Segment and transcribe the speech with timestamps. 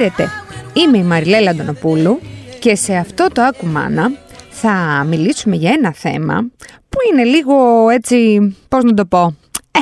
[0.00, 0.28] Χαίρετε,
[0.72, 2.20] είμαι η Μαριλέλα Αντωνοπούλου
[2.58, 4.12] και σε αυτό το Ακουμάνα
[4.50, 6.46] θα μιλήσουμε για ένα θέμα
[6.88, 8.38] που είναι λίγο έτσι,
[8.68, 9.36] πώς να το πω,
[9.70, 9.80] ε,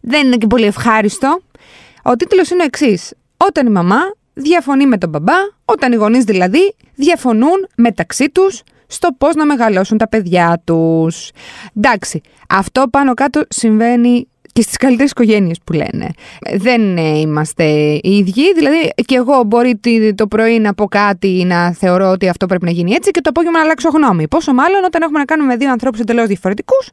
[0.00, 1.40] δεν είναι και πολύ ευχάριστο.
[2.02, 3.98] Ο τίτλος είναι ο εξής, όταν η μαμά
[4.34, 9.98] διαφωνεί με τον μπαμπά, όταν οι γονείς δηλαδή διαφωνούν μεταξύ τους στο πώς να μεγαλώσουν
[9.98, 11.30] τα παιδιά τους.
[11.76, 16.08] Εντάξει, αυτό πάνω κάτω συμβαίνει και στις καλύτερες οικογένειες που λένε.
[16.54, 17.64] Δεν ε, είμαστε
[18.02, 19.80] οι ίδιοι, δηλαδή και εγώ μπορεί
[20.14, 23.30] το πρωί να πω κάτι να θεωρώ ότι αυτό πρέπει να γίνει έτσι και το
[23.30, 24.28] απόγευμα να αλλάξω γνώμη.
[24.28, 26.88] Πόσο μάλλον όταν έχουμε να κάνουμε με δύο ανθρώπους εντελώς διαφορετικούς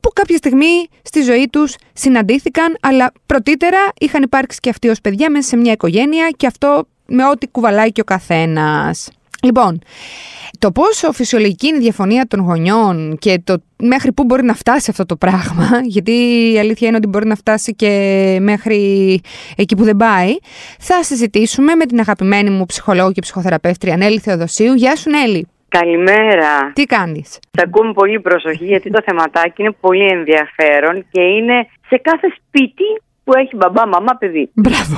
[0.00, 5.30] που κάποια στιγμή στη ζωή τους συναντήθηκαν αλλά πρωτήτερα είχαν υπάρξει και αυτοί ως παιδιά
[5.30, 9.08] μέσα σε μια οικογένεια και αυτό με ό,τι κουβαλάει και ο καθένας.
[9.42, 9.78] Λοιπόν,
[10.58, 14.90] το πόσο φυσιολογική είναι η διαφωνία των γονιών και το μέχρι πού μπορεί να φτάσει
[14.90, 16.12] αυτό το πράγμα, γιατί
[16.52, 18.80] η αλήθεια είναι ότι μπορεί να φτάσει και μέχρι
[19.56, 20.36] εκεί που δεν πάει,
[20.78, 24.74] θα συζητήσουμε με την αγαπημένη μου ψυχολόγο και ψυχοθεραπεύτρια Νέλη Θεοδοσίου.
[24.74, 25.48] Γεια σου Νέλη.
[25.68, 26.72] Καλημέρα.
[26.72, 31.96] Τι κάνεις; Θα ακούμε πολύ προσοχή γιατί το θεματάκι είναι πολύ ενδιαφέρον και είναι σε
[31.96, 32.84] κάθε σπίτι
[33.28, 34.50] που έχει μπαμπά, μαμά, παιδί.
[34.54, 34.96] Μπράβο.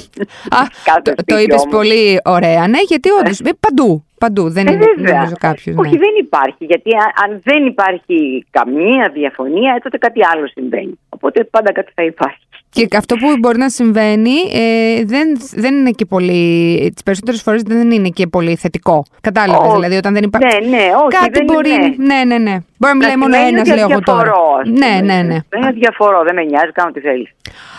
[0.56, 0.60] Α,
[1.02, 3.40] το, το είπες πολύ ωραία, ναι, γιατί όντως.
[3.40, 4.04] Ε, παντού.
[4.18, 4.50] Παντού.
[4.50, 5.76] Δεν ε, είναι νομίζω κάποιος.
[5.78, 5.98] Όχι, ναι.
[5.98, 6.64] δεν υπάρχει.
[6.64, 6.90] Γιατί
[7.24, 10.98] αν δεν υπάρχει καμία διαφωνία, τότε κάτι άλλο συμβαίνει.
[11.08, 12.46] Οπότε πάντα κάτι θα υπάρχει.
[12.74, 16.90] Και αυτό που μπορεί να συμβαίνει ε, δεν, δεν είναι και πολύ.
[16.94, 19.04] Τις περισσότερες φορές δεν είναι και πολύ θετικό.
[19.20, 19.72] Κατάλαβες.
[19.72, 20.60] Δηλαδή, όταν δεν υπάρχει.
[20.60, 21.16] Ναι, ναι, όχι.
[21.20, 21.70] Κάτι δεν μπορεί.
[21.70, 21.94] Είναι.
[21.96, 22.56] Ναι, ναι, ναι.
[22.78, 24.32] Μπορεί να μιλάει μόνο ένας, λέω εγώ τώρα.
[24.64, 25.38] Ναι, ναι, ναι.
[25.48, 27.30] Δεν διαφορώ, δεν με νοιάζει, κάνω τι θέλεις.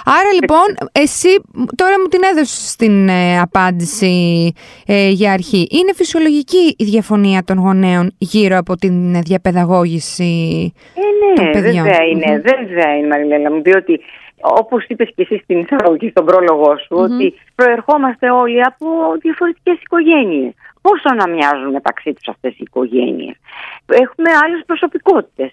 [0.05, 1.27] Άρα λοιπόν, εσύ
[1.75, 4.53] τώρα μου την έδωσες στην ε, απάντηση
[4.86, 5.67] ε, για αρχή.
[5.71, 10.23] Είναι φυσιολογική η διαφωνία των γονέων γύρω από την διαπαιδαγώγηση
[10.95, 13.99] ε, ναι, των παιδιών; Βέβαια είναι, βέβαια είναι Μαριλέλα μου, διότι
[14.45, 18.87] Όπως είπες και εσύ στην εισαγωγή, στον πρόλογο σου, ότι προερχόμαστε όλοι από
[19.21, 20.54] διαφορετικές οικογένειες.
[20.81, 23.36] Πόσο να μοιάζουν μεταξύ τους αυτές οι οικογένειες;
[23.86, 25.52] Έχουμε άλλες προσωπικότητες.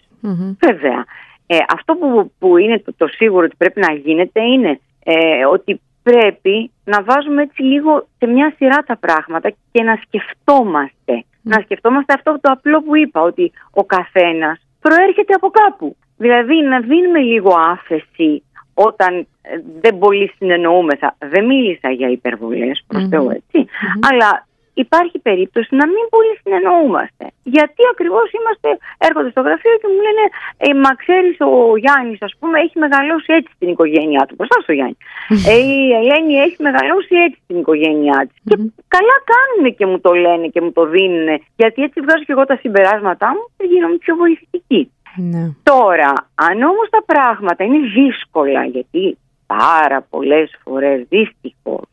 [0.59, 1.05] Βέβαια.
[1.47, 5.81] Ε, αυτό που, που είναι το, το σίγουρο ότι πρέπει να γίνεται είναι ε, ότι
[6.03, 11.25] πρέπει να βάζουμε έτσι λίγο σε μια σειρά τα πράγματα και να σκεφτόμαστε.
[11.43, 15.97] Να σκεφτόμαστε αυτό το απλό που είπα, ότι ο καθένας προέρχεται από κάπου.
[16.17, 18.43] Δηλαδή να δίνουμε λίγο άφεση
[18.89, 21.17] όταν ε, δεν πολύ συνεννοούμεθα.
[21.19, 23.43] Δεν μίλησα για υπερβολές προς Θεού,
[24.09, 24.31] Αλλά
[24.85, 27.25] υπάρχει περίπτωση να μην πολύ συνεννοούμαστε.
[27.55, 28.69] Γιατί ακριβώς είμαστε,
[29.09, 30.25] έρχονται στο γραφείο και μου λένε
[30.67, 31.53] ε, Μα ξέρεις ο
[31.83, 34.35] Γιάννης, ας πούμε, έχει μεγαλώσει έτσι την οικογένειά του.
[34.39, 34.97] Μπροστά στο Γιάννη.
[35.51, 38.37] ε, η Ελένη έχει μεγαλώσει έτσι την οικογένειά της.
[38.49, 38.57] Και
[38.97, 41.29] καλά κάνουν και μου το λένε και μου το δίνουν.
[41.61, 44.83] Γιατί έτσι βγάζω και εγώ τα συμπεράσματά μου και γίνομαι πιο βοηθητική.
[45.17, 45.51] Ναι.
[45.63, 51.89] Τώρα, αν όμως τα πράγματα είναι δύσκολα, γιατί πάρα πολλές φορές δυστυχώς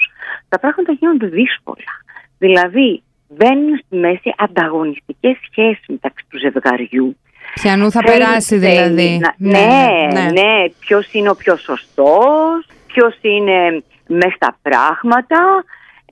[0.50, 1.94] τα πράγματα γίνονται δύσκολα.
[2.38, 7.18] Δηλαδή, μπαίνουν στη μέση ανταγωνιστικές σχέσεις μεταξύ του ζευγαριού.
[7.54, 9.22] Ποιανού θα περάσει δηλαδή.
[9.38, 10.42] ναι, ναι, ναι.
[10.42, 10.70] ναι.
[10.80, 15.64] Ποιος είναι ο πιο σωστός, ποιος είναι μέσα στα πράγματα,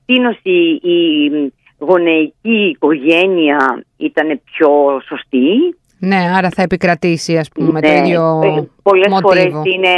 [0.06, 7.88] τίνος η, η γονεϊκή οικογένεια ήταν πιο σωστή, ναι, άρα θα επικρατήσει ας πούμε το
[7.88, 9.28] ναι, ίδιο ε, Πολλές μοτίβο.
[9.28, 9.94] φορές είναι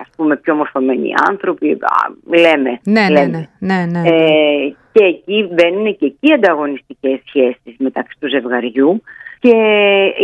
[0.00, 1.78] ας πούμε πιο μορφωμένοι άνθρωποι,
[2.26, 2.80] λέμε.
[2.82, 3.48] Ναι, ναι, ναι.
[3.58, 4.08] ναι, ναι.
[4.08, 9.02] Ε, και εκεί μπαίνουν και εκεί ανταγωνιστικές σχέσεις μεταξύ του ζευγαριού
[9.40, 9.56] και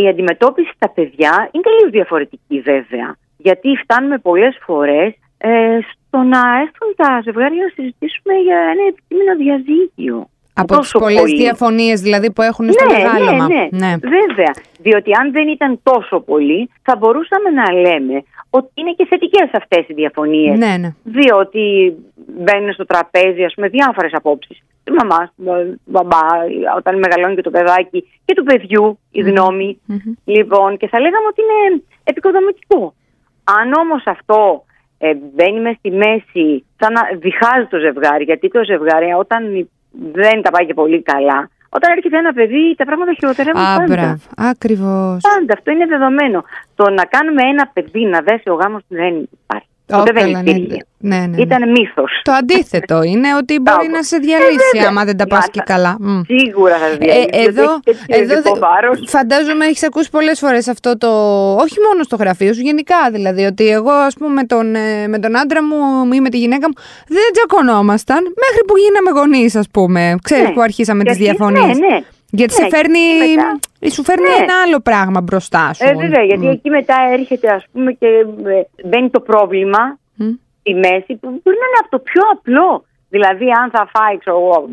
[0.03, 3.16] η αντιμετώπιση στα παιδιά είναι τελείως διαφορετική βέβαια.
[3.37, 9.32] Γιατί φτάνουμε πολλές φορές ε, στο να έρθουν τα ζευγάρια να συζητήσουμε για ένα επικείμενο
[9.43, 10.28] διαζύγιο.
[10.54, 13.47] Από τις πολλές διαφωνίες δηλαδή που έχουν στο ναι, μεγάλωμα.
[13.47, 14.53] Ναι, ναι, ναι, βέβαια.
[14.81, 19.88] Διότι αν δεν ήταν τόσο πολύ, θα μπορούσαμε να λέμε ότι είναι και θετικές αυτές
[19.88, 20.58] οι διαφωνίες.
[20.58, 20.94] Ναι, ναι.
[21.02, 24.58] Διότι μπαίνουν στο τραπέζι, ας πούμε, διάφορες απόψεις.
[24.84, 26.26] Τη μαμά, του μπαμπά,
[26.76, 29.81] όταν μεγαλώνει και το παιδάκι, και του παιδιού, η γνωμη
[30.25, 32.94] Λοιπόν, και θα λέγαμε ότι είναι επικοδομητικό.
[33.44, 34.64] Αν όμως αυτό
[34.99, 39.69] ε, μπαίνει μες στη μέση, σαν να διχάζει το ζευγάρι, γιατί το ζευγάρι όταν
[40.12, 41.50] δεν τα πάει και πολύ καλά.
[41.69, 43.94] Όταν έρχεται ένα παιδί, τα πράγματα χειροτερεύουν Α, πάντα.
[43.94, 44.23] Μπράβο.
[44.37, 45.20] Ακριβώς.
[45.29, 46.43] Πάντα, αυτό είναι δεδομένο.
[46.75, 49.69] Το να κάνουμε ένα παιδί να δέσει ο γάμος δεν υπάρχει.
[49.86, 50.86] Ποτέ δεν ναι, υπήρχε.
[50.98, 51.42] Ναι, ναι, ναι.
[51.42, 52.20] Ήταν μύθος.
[52.22, 55.96] Το αντίθετο είναι ότι μπορεί να σε διαλύσει ε, άμα δεν τα πας και καλά.
[56.26, 57.28] Σίγουρα θα σε διαλύσει.
[57.32, 58.40] Ε, εδώ, εδώ
[59.06, 61.08] φαντάζομαι έχεις ακούσει πολλές φορές αυτό το.
[61.54, 63.44] Όχι μόνο στο γραφείο σου, γενικά δηλαδή.
[63.44, 66.66] Ότι εγώ, ας πούμε, με τον, ε, με τον άντρα μου ή με τη γυναίκα
[66.69, 66.75] μου
[67.08, 70.14] δεν τζακωνόμασταν μέχρι που γίναμε γονείς, ας πούμε.
[70.22, 70.52] Ξέρεις ναι.
[70.52, 71.66] που αρχίσαμε τις διαφωνίε.
[71.66, 72.00] Ναι, ναι.
[72.38, 73.58] Γιατί ναι, σε φέρνει, μετά...
[73.94, 74.42] σου φέρνει ναι.
[74.42, 75.84] ένα άλλο πράγμα μπροστά σου.
[75.88, 80.34] Ε, βέβαια, γιατί εκεί μετά έρχεται ας πούμε και ε, μπαίνει το πρόβλημα mm.
[80.60, 82.84] στη μέση που μπορεί να είναι από το πιο απλό.
[83.08, 84.69] Δηλαδή, αν θα φάει, ξέρω εγώ,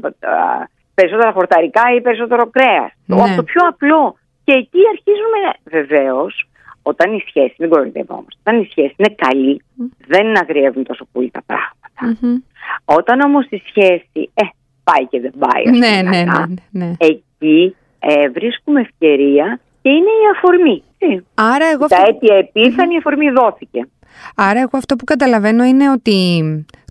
[0.93, 2.91] περισσότερα χορταρικά ή περισσότερο κρέας.
[3.05, 3.35] Ναι.
[3.35, 4.15] Το πιο απλό.
[4.43, 6.49] Και εκεί αρχίζουμε, βεβαίως,
[6.81, 9.61] όταν η σχέση, δεν κοροϊδευόμαστε, όταν η σχέση είναι καλή,
[10.07, 12.17] δεν αγριεύουν τόσο πολύ τα πραγματα
[12.85, 14.43] Όταν όμως η σχέση, ε,
[14.83, 16.95] πάει και δεν πάει, ναι, ναι, ναι, ναι,
[17.41, 20.83] εκεί ε, βρίσκουμε ευκαιρία και είναι η αφορμή.
[21.33, 23.87] Άρα εγώ Τα αίτια επίθανη η αφορμή δόθηκε.
[24.35, 26.41] Άρα εγώ αυτό που καταλαβαίνω είναι ότι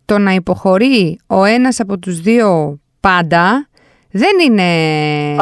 [0.05, 3.69] το να υποχωρεί ο ένας από τους δύο πάντα
[4.12, 4.62] δεν είναι,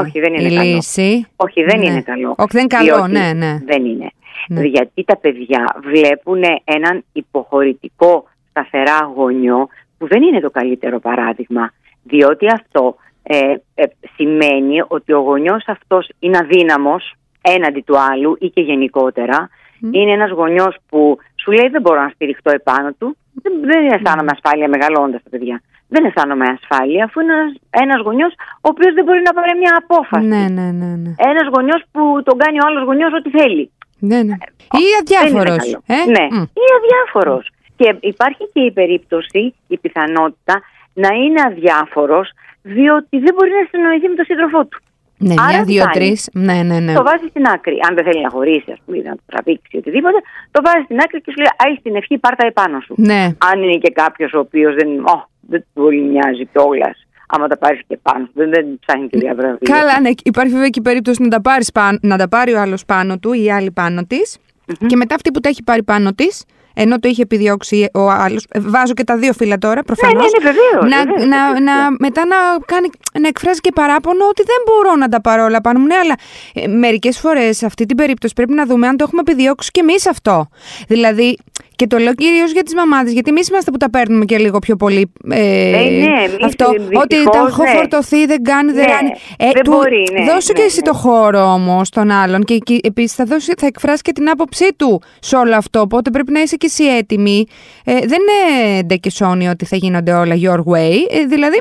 [0.01, 0.75] Όχι, δεν είναι η καλό.
[0.75, 1.27] λύση.
[1.37, 2.35] Όχι, δεν είναι καλό.
[2.39, 3.59] Όχι, δεν είναι καλό, ναι, ναι.
[3.65, 4.11] Δεν είναι.
[4.49, 4.63] Ναι.
[4.63, 9.69] Γιατί τα παιδιά βλέπουν έναν υποχωρητικό σταθερά γονιό
[9.99, 11.73] που δεν είναι το καλύτερο παράδειγμα.
[12.03, 12.97] Διότι αυτό
[13.31, 13.85] ε, ε,
[14.15, 19.49] σημαίνει ότι ο γονιός αυτός είναι αδύναμος έναντι του άλλου ή και γενικότερα.
[19.91, 23.17] Είναι ένας γονιός που σου λέει δεν μπορώ να στηριχτώ επάνω του.
[23.43, 25.63] Δεν, δεν αισθάνομαι ασφάλεια μεγαλώντας τα παιδιά.
[25.89, 28.33] Δεν αισθάνομαι ασφάλεια αφού είναι ένας, ένας γονιός
[28.65, 30.27] ο οποίος δεν μπορεί να πάρει μια απόφαση.
[30.27, 31.13] Ναι, ναι, ναι, ναι.
[31.31, 33.71] Ένας γονιός που τον κάνει ο άλλος γονιός ό,τι θέλει.
[33.99, 34.37] Ναι, ναι.
[34.83, 35.65] Ή αδιάφορος.
[35.87, 36.47] Ε; Ναι, mm.
[36.63, 37.51] ή αδιάφορος.
[37.77, 40.55] Και υπάρχει και η περίπτωση, η πιθανότητα
[40.93, 42.31] να είναι αδιάφορος
[42.75, 44.79] διότι δεν μπορεί να συνεννοηθεί με τον σύντροφό του.
[45.19, 46.31] Ναι, Άρα μια, δύο, τρεις.
[46.33, 46.95] Ναι, ναι, ναι.
[47.01, 47.77] Το βάζει στην άκρη.
[47.89, 50.19] Αν δεν θέλει να χωρίσει, ας πούμε, να το τραβήξει οτιδήποτε,
[50.51, 52.95] το βάζει στην άκρη και σου λέει: Άι την ευχή, πάρτα επάνω σου.
[52.97, 53.23] Ναι.
[53.51, 57.81] Αν είναι και κάποιος ο οποίος δεν, oh, δεν πολύ μοιάζει κιόλας, άμα τα πάρεις
[57.89, 59.59] και πάνω σου, δεν, δεν ψάχνει τη διαβραβή.
[59.59, 60.11] Καλά, ναι.
[60.23, 63.33] Υπάρχει βέβαια και η περίπτωση να τα, πάρεις, να τα πάρει ο άλλος πάνω του
[63.33, 64.39] ή η άλλη πάνω της.
[64.39, 64.87] Mm-hmm.
[64.87, 66.45] Και μετά αυτή που τα έχει πάρει πάνω της,
[66.81, 68.47] ενώ το είχε επιδιώξει ο άλλος.
[68.51, 70.33] Ε, βάζω και τα δύο φύλλα τώρα, προφανώς.
[70.33, 72.37] Ναι, ναι, ναι, να, βεβαίως, να, να, μετά να,
[72.67, 72.89] κάνει,
[73.21, 75.87] να εκφράζει και παράπονο ότι δεν μπορώ να τα πάρω όλα πάνω μου.
[75.87, 76.15] Ναι, αλλά
[76.55, 79.81] ε, μερικές φορές σε αυτή την περίπτωση πρέπει να δούμε αν το έχουμε επιδιώξει και
[79.81, 80.49] εμείς αυτό.
[80.89, 81.39] Δηλαδή,
[81.79, 84.59] και το λέω κυρίως για τις μαμάδες, γιατί εμείς είμαστε που τα παίρνουμε και λίγο
[84.59, 85.13] πιο πολύ.
[85.31, 86.67] Ε, ε, ναι, αυτό.
[87.03, 87.69] Ότι τα έχω ναι.
[87.69, 89.11] φορτωθεί, δεν κάνει, δεν ναι, ράνει.
[89.39, 90.91] Ε, δεν του, μπορεί, ναι, δώσου ναι, και εσύ ναι.
[90.91, 92.45] το χώρο όμως τον άλλον.
[92.45, 95.81] Και, και επίσης θα, δώσει, θα εκφράσει και την άποψή του σε όλο αυτό.
[95.81, 97.45] Οπότε πρέπει να είσαι και εσύ έτοιμη.
[97.85, 100.95] Ε, δεν είναι ντεκισόνι ότι θα γίνονται όλα your way.
[101.11, 101.61] Ε, δηλαδή,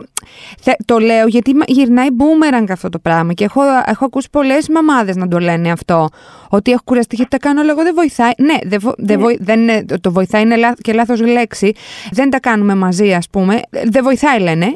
[0.61, 3.33] θε, το λέω γιατί γυρνάει boomerang αυτό το πράγμα.
[3.33, 6.09] Και έχω, έχω ακούσει πολλές μαμάδες να το λένε αυτό.
[6.49, 8.31] Ότι έχω κουραστεί γιατί τα κάνω, αλλά εγώ δεν βοηθάει.
[8.37, 11.73] Ναι, δεν, δεν, δεν, το βοηθάει είναι και λάθος λέξη.
[12.11, 13.53] Δεν τα κάνουμε μαζί, ας πούμε.
[13.93, 14.67] Δεν βοηθάει, λένε,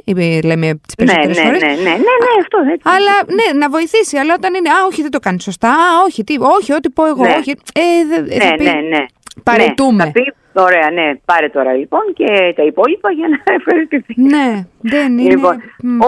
[0.44, 1.62] λέμε τις περισσότερες ναι, φορές.
[1.62, 2.90] Ναι, ναι, ναι, ναι, αυτό έτσι.
[2.96, 4.18] Αλλά ναι, να βοηθήσει.
[4.18, 5.70] Αλλά όταν είναι, Α, όχι, δεν το κάνει σωστά.
[5.70, 7.24] Α, όχι, τι, όχι, ό,τι πω εγώ.
[7.24, 7.36] Ναι.
[7.40, 7.52] Όχι.
[7.84, 9.06] Ε, δε, ναι, θα πει, ναι, ναι.
[9.44, 10.04] Παρετούμε.
[10.04, 14.14] Ναι, θα πει, ωραία, ναι, πάρε τώρα λοιπόν και τα υπόλοιπα για να ευχαριστηθεί.
[14.22, 15.30] Ναι, δεν είναι.
[15.30, 15.56] Λοιπόν,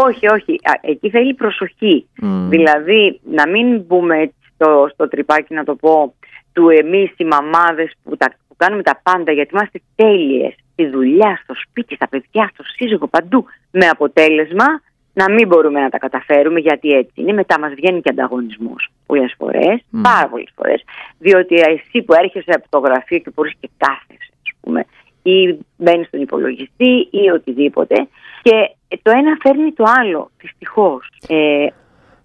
[0.07, 0.59] όχι, όχι.
[0.81, 2.07] Εκεί θέλει προσοχή.
[2.21, 2.25] Mm.
[2.49, 6.13] Δηλαδή, να μην μπούμε στο, στο τρυπάκι, να το πω,
[6.53, 11.39] του εμείς οι μαμάδες που τα που κάνουμε τα πάντα γιατί είμαστε τέλειες στη δουλειά,
[11.43, 14.65] στο σπίτι, στα παιδιά, στο σύζυγο, παντού με αποτέλεσμα
[15.13, 17.33] να μην μπορούμε να τα καταφέρουμε γιατί έτσι είναι.
[17.33, 19.99] Μετά μας βγαίνει και ανταγωνισμός πολλές φορές, mm.
[20.01, 20.83] πάρα πολλές φορές,
[21.17, 24.85] διότι εσύ που έρχεσαι από το γραφείο και μπορείς και κάθεσαι, ας πούμε,
[25.23, 28.07] ή μπαίνεις στον υπολογιστή ή οτιδήποτε
[28.41, 31.09] και το ένα φέρνει το άλλο, δυστυχώς.
[31.27, 31.67] Ε,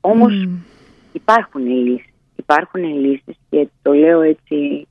[0.00, 0.50] όμως mm.
[1.12, 2.06] υπάρχουν λύσεις.
[2.36, 4.86] Υπάρχουν λύσεις και το λέω έτσι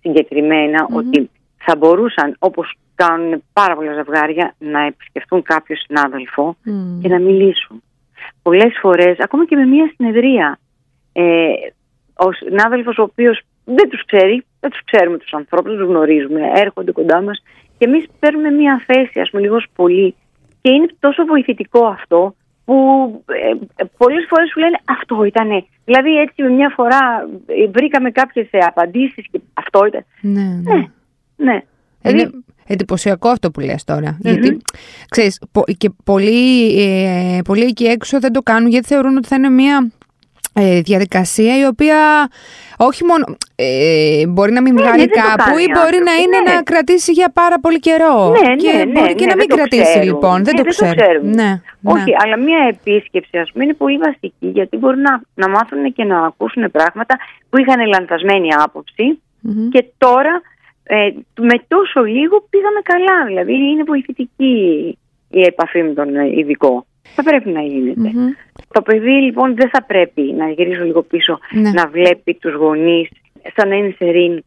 [0.00, 6.56] συγκεκριμένα ότι θα μπορούσαν όπως κάνουν πάρα πολλά ζευγάρια να επισκεφτούν κάποιο συνάδελφο
[7.02, 7.82] και να μιλήσουν.
[8.42, 10.58] Πολλές φορές, ακόμα και με μια συνεδρία,
[11.12, 11.22] ε,
[12.14, 16.40] ο συνάδελφος ο οποίος δεν τους ξέρει, δεν τους ξέρουμε τους ανθρώπους, δεν τους γνωρίζουμε,
[16.54, 17.42] έρχονται κοντά μας
[17.78, 20.14] και εμείς παίρνουμε μια θέση, ας πούμε, λίγος πολύ
[20.62, 22.74] και είναι τόσο βοηθητικό αυτό που
[23.26, 25.66] ε, πολλές φορές σου λένε αυτό ήταν.
[25.84, 30.04] Δηλαδή έτσι μια φορά ε, βρήκαμε κάποιες ε, απαντήσεις και αυτό ήταν.
[30.20, 30.74] Ναι, ναι.
[30.74, 30.86] ναι,
[31.36, 31.62] ναι.
[32.02, 32.44] Είναι δηλαδή...
[32.66, 34.16] εντυπωσιακό αυτό που λες τώρα.
[34.16, 34.20] Mm-hmm.
[34.20, 34.58] Γιατί,
[35.08, 35.40] ξέρεις,
[35.76, 39.76] και πολλοί, ε, πολλοί εκεί έξω δεν το κάνουν γιατί θεωρούν ότι θα είναι μια
[39.78, 40.01] ε,
[40.82, 42.28] διαδικασία η οποία
[42.76, 43.24] όχι μόνο
[43.56, 46.54] ε, μπορεί να μην ναι, βγάλει ναι, κάπου ή μπορεί να είναι ναι.
[46.54, 48.28] να κρατήσει για πάρα πολύ καιρό.
[48.30, 50.06] Ναι, και ναι, μπορεί ναι, και ναι, να μην κρατήσει ξέρουν.
[50.06, 50.44] λοιπόν.
[50.44, 50.96] Δεν ναι, το ξέρουν.
[50.96, 51.30] ξέρουν.
[51.30, 52.16] Ναι, όχι, ναι.
[52.24, 56.26] αλλά μια επίσκεψη ας πούμε είναι πολύ βασική γιατί μπορούν να, να μάθουν και να
[56.26, 57.18] ακούσουν πράγματα
[57.50, 59.18] που είχαν λανθασμένη άποψη
[59.48, 59.68] Mm-hmm.
[59.70, 60.40] και τώρα
[60.82, 63.26] ε, με τόσο λίγο πήγαμε καλά.
[63.26, 64.54] Δηλαδή είναι βοηθητική
[65.30, 66.86] η επαφή με τον ειδικό.
[67.02, 68.10] Θα πρέπει να γίνεται.
[68.14, 68.51] Mm-hmm.
[68.72, 71.70] Το παιδί λοιπόν δεν θα πρέπει να γυρίσω λίγο πίσω Ναι.
[71.70, 73.08] να βλέπει τους γονείς
[73.56, 74.38] σαν να είναι σε ring.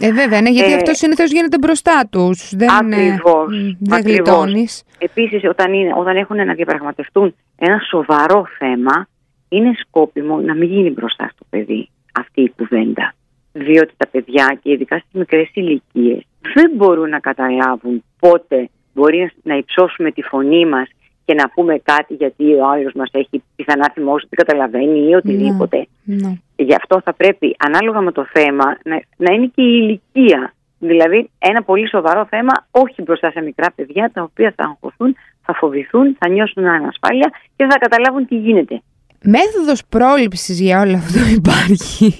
[0.00, 2.54] Ε, βέβαια, ναι, γιατί Ε, αυτό συνήθως γίνεται μπροστά τους.
[2.54, 4.02] Δεν, Ακριβώς, ε, δεν ακριβώς.
[4.02, 4.82] γλιτώνεις.
[4.98, 9.06] Επίσης όταν, είναι, όταν έχουν να διαπραγματευτούν ένα σοβαρό θέμα
[9.48, 11.88] είναι σκόπιμο να μην γίνει μπροστά στο παιδί
[12.20, 13.14] αυτή η κουβέντα.
[13.52, 16.22] Διότι τα παιδιά και ειδικά στις μικρές ηλικίες
[16.54, 20.88] δεν μπορούν να καταλάβουν πότε μπορεί να υψώσουμε τη φωνή μας
[21.24, 25.86] και να πούμε κάτι γιατί ο άλλος μας έχει πιθανά θυμώσει, δεν καταλαβαίνει ή οτιδήποτε.
[26.04, 26.32] Ναι.
[26.56, 30.54] Γι' αυτό θα πρέπει ανάλογα με το θέμα να, να είναι και η ηλικία.
[30.78, 35.54] Δηλαδή ένα πολύ σοβαρό θέμα όχι μπροστά σε μικρά παιδιά τα οποία θα αγχωθούν, θα
[35.54, 38.82] φοβηθούν, θα νιώσουν ανασφάλεια και θα καταλάβουν τι γίνεται.
[39.22, 42.18] Μέθοδος πρόληψης για όλο αυτό υπάρχει.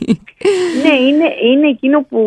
[0.85, 2.19] ναι, είναι, είναι εκείνο που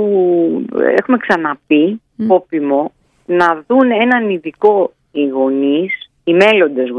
[0.97, 2.23] έχουμε ξαναπεί, mm.
[2.27, 2.91] πόπιμο,
[3.25, 6.89] να δουν έναν ειδικό οι γονείς, οι μέλλοντες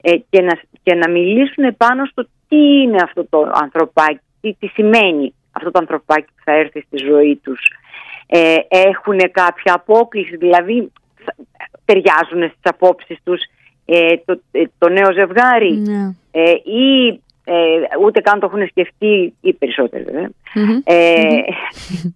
[0.00, 4.66] ε, και, να, και να μιλήσουν πάνω στο τι είναι αυτό το ανθρωπάκι, τι, τι
[4.66, 7.60] σημαίνει αυτό το ανθρωπάκι που θα έρθει στη ζωή τους.
[8.26, 10.92] Ε, έχουν κάποια απόκληση, δηλαδή
[11.84, 13.40] ταιριάζουν στις απόψεις τους
[13.84, 16.14] ε, το, ε, το νέο ζευγάρι ναι.
[16.30, 17.20] ε, ή
[18.04, 20.04] ούτε καν το έχουν σκεφτεί οι περισσότεροι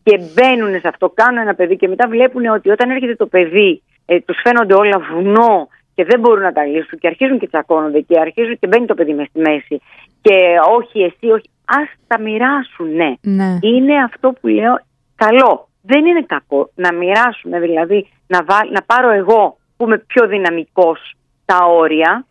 [0.02, 3.83] και μπαίνουν σε αυτό, κάνουν ένα παιδί και μετά βλέπουν ότι όταν έρχεται το παιδί
[4.25, 8.21] τους φαίνονται όλα βουνό και δεν μπορούν να τα λύσουν και αρχίζουν και τσακώνονται και
[8.21, 9.81] αρχίζουν και μπαίνει το παιδί μέσα στη μέση
[10.21, 10.37] και
[10.79, 13.13] όχι εσύ, όχι, ας τα μοιράσουν, ναι.
[13.21, 13.59] ναι.
[13.61, 14.81] Είναι αυτό που λέω
[15.17, 15.69] καλό.
[15.83, 18.39] Δεν είναι κακό να μοιράσουμε, δηλαδή να,
[18.73, 22.27] να πάρω εγώ που είμαι πιο δυναμικός τα όρια.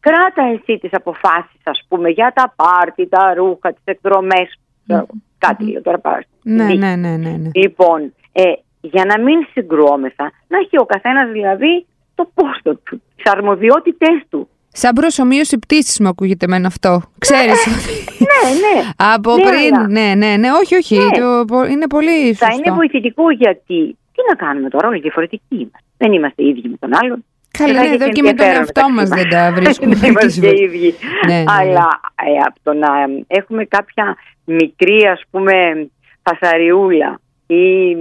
[0.00, 4.58] Κράτα εσύ τις αποφάσεις ας πούμε για τα πάρτι, τα ρούχα, τις εκδρομες
[5.38, 6.20] Κάτι λέω τώρα πάρω.
[6.42, 7.50] Ναι, ναι, ναι, ναι, ναι.
[7.52, 8.42] Λοιπόν, ε,
[8.80, 14.48] για να μην συγκρουόμεθα, να έχει ο καθένας δηλαδή το πόστο του, τις αρμοδιότητες του.
[14.72, 17.02] Σαν προσωμείωση πτήσης μου ακούγεται εμένα αυτό.
[17.18, 17.66] Ξέρεις.
[18.18, 18.90] ναι, ναι.
[19.14, 19.90] Από ναι, πριν.
[19.90, 20.96] Ναι, ναι, ναι, όχι, όχι.
[20.98, 21.10] Ναι.
[21.18, 22.46] Το, είναι πολύ σωστό.
[22.46, 23.96] Θα είναι βοηθητικό γιατί.
[24.14, 25.78] Τι να κάνουμε τώρα, όλοι διαφορετικοί είμαστε.
[25.96, 27.24] Δεν είμαστε ίδιοι με τον άλλον.
[27.50, 29.94] Καλά, ναι, εδώ και με τον εαυτό μας δεν τα βρίσκουμε.
[29.94, 30.94] Δεν είμαστε ίδιοι.
[31.26, 32.88] Ναι, ναι, Αλλά ε, από το να
[33.26, 35.52] έχουμε κάποια μικρή, ας πούμε,
[36.22, 37.96] φασαριούλα ή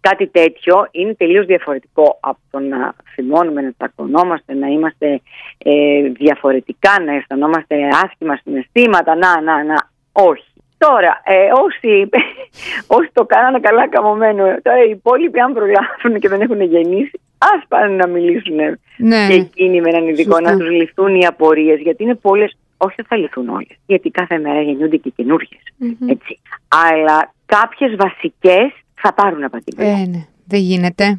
[0.00, 5.20] κάτι τέτοιο είναι τελείως διαφορετικό από το να θυμώνουμε, να τσακωνόμαστε, να είμαστε
[5.58, 10.44] ε, διαφορετικά, να αισθανόμαστε άσχημα συναισθήματα, να, να, να, όχι.
[10.78, 12.08] Τώρα, ε, όσοι,
[12.96, 17.62] όσοι το κάνανε καλά καμωμένο, τώρα οι υπόλοιποι αν προλάβουν και δεν έχουν γεννήσει, ας
[17.68, 18.56] πάνε να μιλήσουν
[18.96, 19.26] ναι.
[19.28, 23.16] και εκείνοι με έναν ειδικό, να τους λυθούν οι απορίες, γιατί είναι πολλές, όχι θα
[23.16, 25.62] λυθούν όλες, γιατί κάθε μέρα γεννιούνται και καινούργιες,
[26.06, 26.40] έτσι.
[26.68, 29.90] Αλλά κάποιες βασικές θα πάρουν απαντήματα.
[29.90, 30.26] Ε, ναι.
[30.44, 31.18] Δεν γίνεται.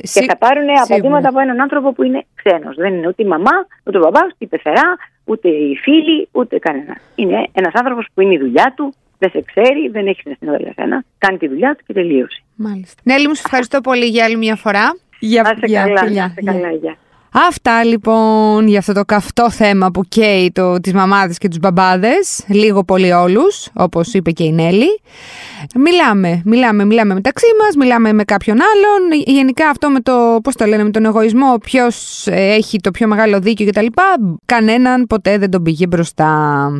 [0.00, 2.76] Και θα πάρουν απαντήματα από έναν άνθρωπο που είναι ξένος.
[2.76, 6.58] Δεν είναι ούτε η μαμά, ούτε ο μπαμπάς, ούτε η πεθερά, ούτε οι φίλοι, ούτε
[6.58, 6.96] κανένας.
[7.14, 10.72] Είναι ένας άνθρωπος που είναι η δουλειά του, δεν σε ξέρει, δεν έχει συναισθήματα για
[10.76, 12.42] σένα, κάνει τη δουλειά του και τελείωσε.
[12.54, 13.00] Μάλιστα.
[13.04, 14.96] Νέλη μου, σε ευχαριστώ πολύ για άλλη μια φορά.
[15.18, 16.96] Για, να σε καλά, να σε καλά, για.
[17.46, 22.44] Αυτά λοιπόν για αυτό το καυτό θέμα που καίει το, τις μαμάδες και τους μπαμπάδες,
[22.46, 25.00] λίγο πολύ όλους, όπως είπε και η Νέλη.
[25.74, 29.22] Μιλάμε, μιλάμε, μιλάμε μεταξύ μας, μιλάμε με κάποιον άλλον.
[29.26, 33.06] Γενικά αυτό με το, πώς το λένε, με τον εγωισμό, ποιος ε, έχει το πιο
[33.06, 33.86] μεγάλο δίκιο κτλ.
[34.44, 36.70] Κανέναν ποτέ δεν τον πήγε μπροστά.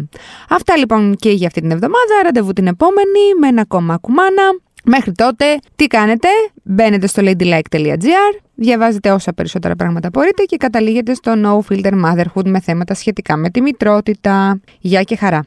[0.49, 2.23] Αυτά λοιπόν και για αυτή την εβδομάδα.
[2.25, 4.43] Ραντεβού την επόμενη με ένα ακόμα κουμάνα.
[4.85, 5.45] Μέχρι τότε,
[5.77, 6.29] τι κάνετε,
[6.63, 12.61] μπαίνετε στο ladylike.gr, διαβάζετε όσα περισσότερα πράγματα μπορείτε και καταλήγετε στο No Filter Motherhood με
[12.61, 14.61] θέματα σχετικά με τη μητρότητα.
[14.81, 15.47] Γεια και χαρά!